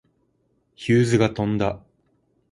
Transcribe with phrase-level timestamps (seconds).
[0.73, 1.79] ヒューズが飛んだ。